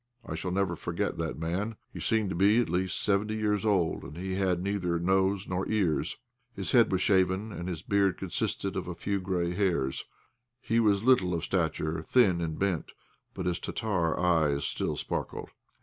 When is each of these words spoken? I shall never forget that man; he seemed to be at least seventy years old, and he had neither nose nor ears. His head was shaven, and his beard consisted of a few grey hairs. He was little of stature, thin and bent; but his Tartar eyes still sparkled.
I 0.25 0.33
shall 0.33 0.49
never 0.49 0.75
forget 0.75 1.19
that 1.19 1.37
man; 1.37 1.75
he 1.93 1.99
seemed 1.99 2.31
to 2.31 2.35
be 2.35 2.59
at 2.59 2.69
least 2.71 2.99
seventy 2.99 3.35
years 3.35 3.63
old, 3.67 4.01
and 4.01 4.17
he 4.17 4.33
had 4.33 4.59
neither 4.59 4.97
nose 4.97 5.47
nor 5.47 5.69
ears. 5.69 6.17
His 6.55 6.71
head 6.71 6.91
was 6.91 7.01
shaven, 7.01 7.51
and 7.51 7.69
his 7.69 7.83
beard 7.83 8.17
consisted 8.17 8.75
of 8.75 8.87
a 8.87 8.95
few 8.95 9.19
grey 9.21 9.53
hairs. 9.53 10.03
He 10.59 10.79
was 10.79 11.03
little 11.03 11.35
of 11.35 11.43
stature, 11.43 12.01
thin 12.01 12.41
and 12.41 12.57
bent; 12.57 12.93
but 13.35 13.45
his 13.45 13.59
Tartar 13.59 14.19
eyes 14.19 14.63
still 14.65 14.95
sparkled. 14.95 15.51